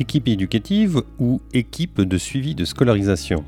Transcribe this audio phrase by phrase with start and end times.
[0.00, 3.44] Équipe éducative ou équipe de suivi de scolarisation?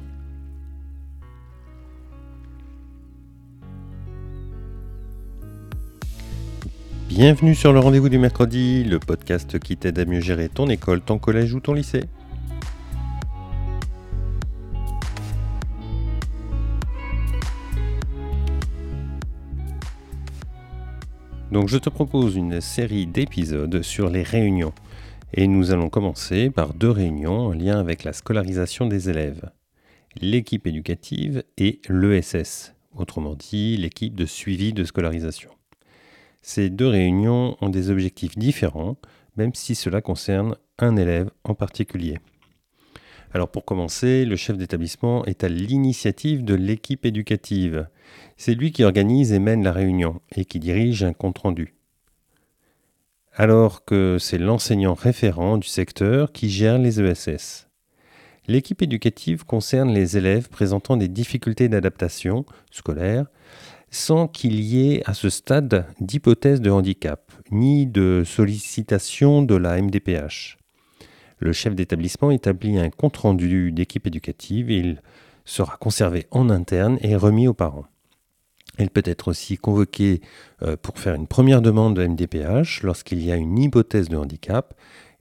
[7.09, 11.01] Bienvenue sur le rendez-vous du mercredi, le podcast qui t'aide à mieux gérer ton école,
[11.01, 12.03] ton collège ou ton lycée.
[21.53, 24.73] Donc je te propose une série d'épisodes sur les réunions.
[25.33, 29.51] Et nous allons commencer par deux réunions en lien avec la scolarisation des élèves.
[30.21, 35.51] L'équipe éducative et l'ESS, autrement dit l'équipe de suivi de scolarisation.
[36.43, 38.97] Ces deux réunions ont des objectifs différents,
[39.37, 42.19] même si cela concerne un élève en particulier.
[43.33, 47.87] Alors pour commencer, le chef d'établissement est à l'initiative de l'équipe éducative.
[48.37, 51.75] C'est lui qui organise et mène la réunion et qui dirige un compte-rendu.
[53.43, 57.69] Alors que c'est l'enseignant référent du secteur qui gère les ESS.
[58.47, 63.25] L'équipe éducative concerne les élèves présentant des difficultés d'adaptation scolaire
[63.91, 69.81] sans qu'il y ait à ce stade d'hypothèse de handicap, ni de sollicitation de la
[69.81, 70.59] MDPH.
[71.39, 75.01] Le chef d'établissement établit un compte-rendu d'équipe éducative il
[75.47, 77.87] sera conservé en interne et remis aux parents.
[78.81, 80.23] Elle peut être aussi convoquée
[80.63, 84.73] euh, pour faire une première demande de MDPH lorsqu'il y a une hypothèse de handicap.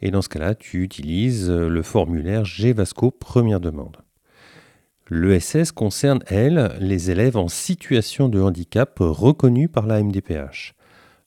[0.01, 3.97] Et dans ce cas-là, tu utilises euh, le formulaire GVASCO première demande.
[5.09, 10.73] L'ESS concerne, elle, les élèves en situation de handicap reconnus par la MDPH.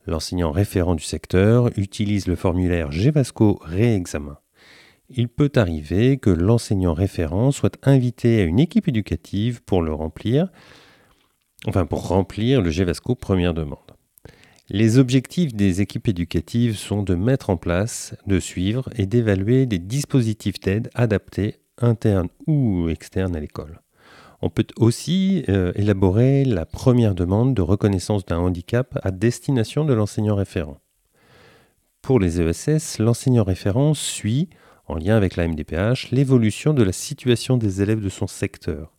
[0.06, 4.38] L'enseignant référent du secteur utilise le formulaire GVASCO réexamen
[5.14, 10.48] il peut arriver que l'enseignant référent soit invité à une équipe éducative pour le remplir,
[11.66, 13.78] enfin pour remplir le GEVASCO première demande.
[14.68, 19.78] Les objectifs des équipes éducatives sont de mettre en place, de suivre et d'évaluer des
[19.78, 23.80] dispositifs d'aide adaptés internes ou externes à l'école.
[24.40, 29.94] On peut aussi euh, élaborer la première demande de reconnaissance d'un handicap à destination de
[29.94, 30.78] l'enseignant référent.
[32.00, 34.48] Pour les ESS, l'enseignant référent suit,
[34.86, 38.92] en lien avec la MDPH, l'évolution de la situation des élèves de son secteur.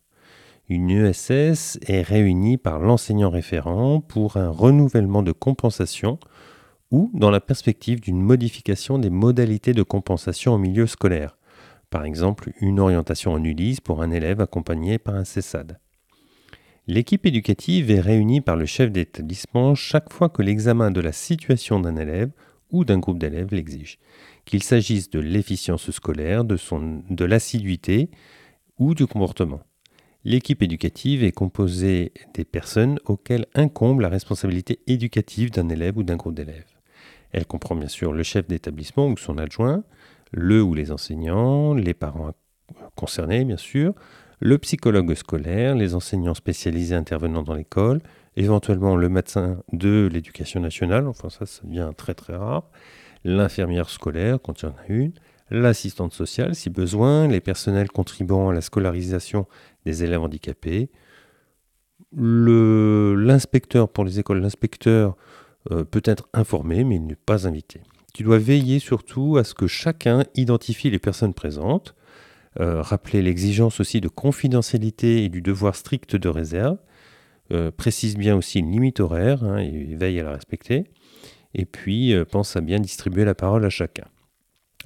[0.68, 6.18] Une ESS est réunie par l'enseignant référent pour un renouvellement de compensation
[6.90, 11.36] ou dans la perspective d'une modification des modalités de compensation au milieu scolaire,
[11.90, 15.78] par exemple une orientation en ULIS pour un élève accompagné par un CESAD.
[16.86, 21.78] L'équipe éducative est réunie par le chef d'établissement chaque fois que l'examen de la situation
[21.78, 22.30] d'un élève
[22.70, 23.98] ou d'un groupe d'élèves l'exige
[24.44, 26.58] qu'il s'agisse de l'efficience scolaire, de,
[27.10, 28.10] de l'assiduité
[28.78, 29.60] ou du comportement.
[30.26, 36.16] L'équipe éducative est composée des personnes auxquelles incombe la responsabilité éducative d'un élève ou d'un
[36.16, 36.64] groupe d'élèves.
[37.32, 39.84] Elle comprend bien sûr le chef d'établissement ou son adjoint,
[40.32, 42.32] le ou les enseignants, les parents
[42.94, 43.92] concernés bien sûr,
[44.40, 48.00] le psychologue scolaire, les enseignants spécialisés intervenant dans l'école,
[48.36, 52.70] éventuellement le médecin de l'éducation nationale, enfin ça, ça devient très très rare,
[53.24, 55.12] l'infirmière scolaire quand il y en a une,
[55.54, 59.46] l'assistante sociale si besoin, les personnels contribuant à la scolarisation
[59.84, 60.90] des élèves handicapés,
[62.16, 65.16] l'inspecteur pour les écoles, l'inspecteur
[65.72, 67.80] euh, peut être informé mais il n'est pas invité.
[68.12, 71.94] Tu dois veiller surtout à ce que chacun identifie les personnes présentes,
[72.60, 76.78] euh, rappeler l'exigence aussi de confidentialité et du devoir strict de réserve,
[77.52, 80.84] euh, précise bien aussi une limite horaire hein, et veille à la respecter
[81.54, 84.04] et puis pense à bien distribuer la parole à chacun.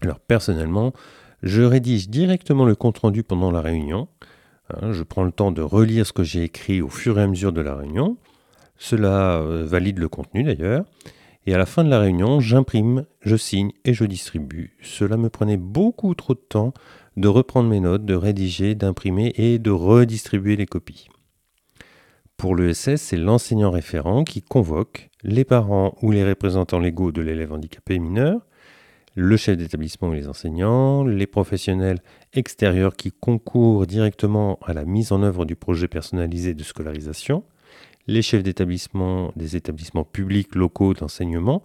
[0.02, 0.92] Alors personnellement,
[1.42, 4.08] je rédige directement le compte-rendu pendant la réunion.
[4.70, 7.26] Hein, je prends le temps de relire ce que j'ai écrit au fur et à
[7.26, 8.16] mesure de la réunion.
[8.76, 10.84] Cela euh, valide le contenu d'ailleurs.
[11.46, 14.76] Et à la fin de la réunion, j'imprime, je signe et je distribue.
[14.82, 16.74] Cela me prenait beaucoup trop de temps
[17.16, 21.08] de reprendre mes notes, de rédiger, d'imprimer et de redistribuer les copies.
[22.36, 27.52] Pour l'ESS, c'est l'enseignant référent qui convoque les parents ou les représentants légaux de l'élève
[27.52, 28.46] handicapé mineur,
[29.18, 31.98] le chef d'établissement ou les enseignants, les professionnels
[32.34, 37.42] extérieurs qui concourent directement à la mise en œuvre du projet personnalisé de scolarisation,
[38.06, 41.64] les chefs d'établissement des établissements publics locaux d'enseignement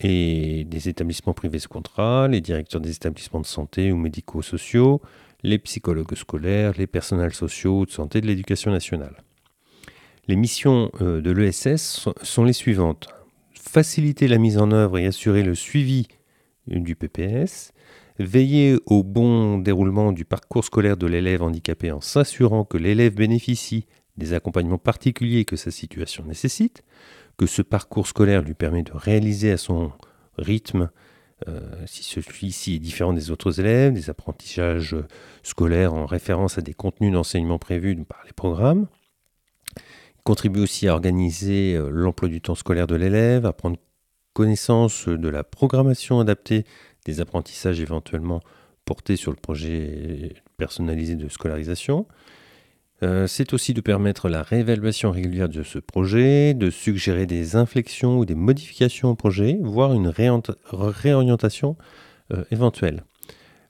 [0.00, 5.02] et des établissements privés sous contrat, les directeurs des établissements de santé ou médico-sociaux,
[5.42, 9.22] les psychologues scolaires, les personnels sociaux de santé de l'éducation nationale.
[10.28, 13.08] Les missions euh, de l'ESS sont les suivantes.
[13.52, 16.08] Faciliter la mise en œuvre et assurer le suivi
[16.66, 17.72] du PPS,
[18.18, 23.86] veiller au bon déroulement du parcours scolaire de l'élève handicapé en s'assurant que l'élève bénéficie
[24.16, 26.82] des accompagnements particuliers que sa situation nécessite,
[27.38, 29.92] que ce parcours scolaire lui permet de réaliser à son
[30.36, 30.90] rythme
[31.86, 34.94] si celui-ci est différent des autres élèves, des apprentissages
[35.42, 38.88] scolaires en référence à des contenus d'enseignement prévus par les programmes.
[39.76, 43.78] Il contribue aussi à organiser l'emploi du temps scolaire de l'élève, à prendre
[44.32, 46.64] connaissance de la programmation adaptée
[47.04, 48.40] des apprentissages éventuellement
[48.84, 52.06] portés sur le projet personnalisé de scolarisation.
[53.02, 58.18] Euh, c'est aussi de permettre la réévaluation régulière de ce projet, de suggérer des inflexions
[58.18, 60.12] ou des modifications au projet, voire une
[60.68, 61.76] réorientation
[62.32, 63.04] euh, éventuelle.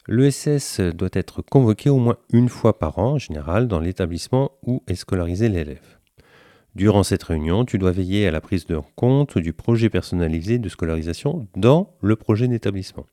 [0.08, 4.82] L'ESS doit être convoqué au moins une fois par an, en général, dans l'établissement où
[4.88, 5.99] est scolarisé l'élève.
[6.74, 10.68] Durant cette réunion, tu dois veiller à la prise de compte du projet personnalisé de
[10.68, 13.06] scolarisation dans le projet d'établissement.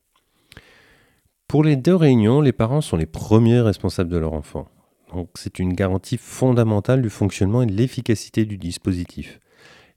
[1.48, 4.68] Pour les deux réunions, les parents sont les premiers responsables de leur enfant.
[5.14, 9.40] Donc c'est une garantie fondamentale du fonctionnement et de l'efficacité du dispositif.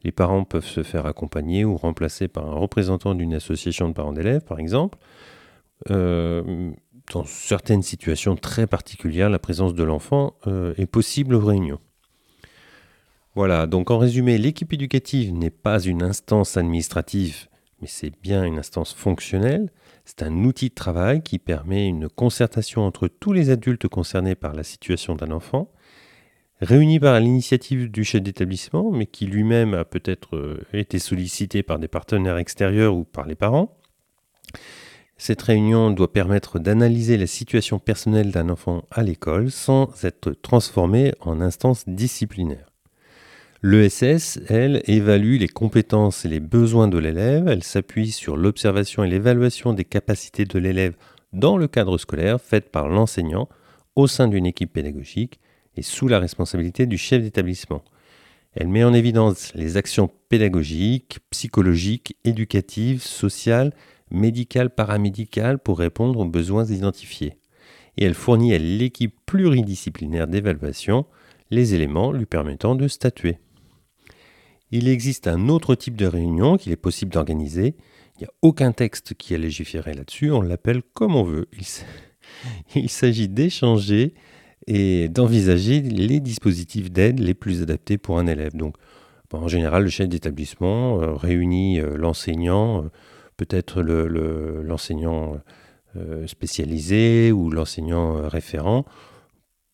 [0.02, 4.12] Les parents peuvent se faire accompagner ou remplacer par un représentant d'une association de parents
[4.12, 4.98] d'élèves, par exemple.
[5.90, 6.70] Euh,
[7.12, 11.80] dans certaines situations très particulières, la présence de l'enfant euh, est possible aux réunions.
[13.36, 17.46] Voilà, donc en résumé, l'équipe éducative n'est pas une instance administrative,
[17.80, 19.70] mais c'est bien une instance fonctionnelle.
[20.04, 24.52] C'est un outil de travail qui permet une concertation entre tous les adultes concernés par
[24.54, 25.70] la situation d'un enfant,
[26.60, 31.78] réunis par l'initiative du chef d'établissement, mais qui lui-même a peut-être euh, été sollicité par
[31.78, 33.78] des partenaires extérieurs ou par les parents.
[35.16, 41.12] Cette réunion doit permettre d'analyser la situation personnelle d'un enfant à l'école sans être transformée
[41.20, 42.69] en instance disciplinaire.
[43.62, 47.46] L'ESS, elle, évalue les compétences et les besoins de l'élève.
[47.46, 50.96] Elle s'appuie sur l'observation et l'évaluation des capacités de l'élève
[51.34, 53.50] dans le cadre scolaire faite par l'enseignant
[53.96, 55.40] au sein d'une équipe pédagogique
[55.76, 57.84] et sous la responsabilité du chef d'établissement.
[58.54, 63.74] Elle met en évidence les actions pédagogiques, psychologiques, éducatives, sociales,
[64.10, 67.36] médicales, paramédicales pour répondre aux besoins identifiés.
[67.98, 71.04] Et elle fournit à l'équipe pluridisciplinaire d'évaluation
[71.50, 73.36] les éléments lui permettant de statuer.
[74.70, 77.75] Il existe un autre type de réunion qu'il est possible d'organiser.
[78.17, 81.49] Il n'y a aucun texte qui a légiféré là-dessus, on l'appelle comme on veut.
[82.75, 84.14] Il s'agit d'échanger
[84.67, 88.55] et d'envisager les dispositifs d'aide les plus adaptés pour un élève.
[88.55, 88.76] Donc,
[89.32, 92.88] en général, le chef d'établissement euh, réunit euh, l'enseignant, euh,
[93.37, 95.40] peut-être l'enseignant
[96.26, 98.84] spécialisé ou l'enseignant référent,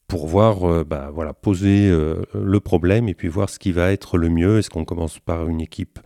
[0.09, 3.93] pour voir, euh, bah, voilà, poser euh, le problème et puis voir ce qui va
[3.93, 4.59] être le mieux.
[4.59, 5.99] Est-ce qu'on commence par une équipe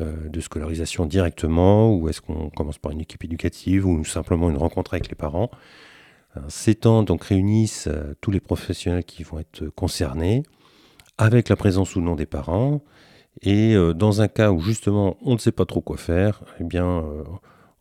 [0.00, 4.56] euh, de scolarisation directement ou est-ce qu'on commence par une équipe éducative ou simplement une
[4.56, 5.50] rencontre avec les parents?
[6.48, 7.90] Ces temps donc réunissent
[8.22, 10.44] tous les professionnels qui vont être concernés
[11.18, 12.80] avec la présence ou non des parents.
[13.42, 17.04] Et dans un cas où justement on ne sait pas trop quoi faire, eh bien,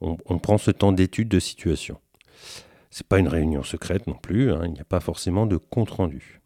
[0.01, 1.97] on prend ce temps d'étude de situation.
[2.93, 6.41] C'est pas une réunion secrète non plus, hein, il n'y a pas forcément de compte-rendu.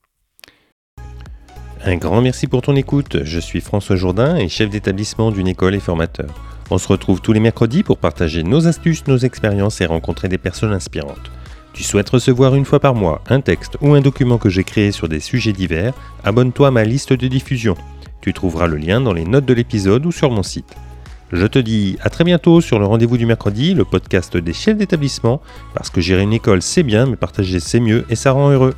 [1.84, 3.24] Un grand merci pour ton écoute.
[3.24, 6.30] Je suis François Jourdain et chef d'établissement d'une école et formateur.
[6.70, 10.38] On se retrouve tous les mercredis pour partager nos astuces, nos expériences et rencontrer des
[10.38, 11.32] personnes inspirantes.
[11.74, 14.92] Tu souhaites recevoir une fois par mois un texte ou un document que j'ai créé
[14.92, 15.96] sur des sujets divers?
[16.24, 17.76] Abonne-toi à ma liste de diffusion.
[18.22, 20.76] Tu trouveras le lien dans les notes de l'épisode ou sur mon site.
[21.32, 24.78] Je te dis à très bientôt sur le rendez-vous du mercredi, le podcast des chefs
[24.78, 25.42] d'établissement,
[25.74, 28.76] parce que gérer une école c'est bien, mais partager c'est mieux et ça rend heureux.